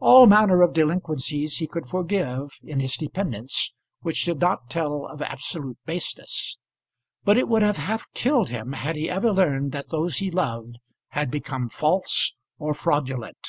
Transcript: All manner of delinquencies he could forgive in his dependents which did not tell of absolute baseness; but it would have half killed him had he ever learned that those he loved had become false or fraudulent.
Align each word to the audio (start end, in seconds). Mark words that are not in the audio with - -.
All 0.00 0.26
manner 0.26 0.60
of 0.60 0.74
delinquencies 0.74 1.56
he 1.56 1.66
could 1.66 1.88
forgive 1.88 2.50
in 2.62 2.80
his 2.80 2.94
dependents 2.94 3.72
which 4.02 4.26
did 4.26 4.38
not 4.38 4.68
tell 4.68 5.06
of 5.06 5.22
absolute 5.22 5.78
baseness; 5.86 6.58
but 7.24 7.38
it 7.38 7.48
would 7.48 7.62
have 7.62 7.78
half 7.78 8.04
killed 8.12 8.50
him 8.50 8.74
had 8.74 8.96
he 8.96 9.08
ever 9.08 9.32
learned 9.32 9.72
that 9.72 9.88
those 9.88 10.18
he 10.18 10.30
loved 10.30 10.76
had 11.12 11.30
become 11.30 11.70
false 11.70 12.34
or 12.58 12.74
fraudulent. 12.74 13.48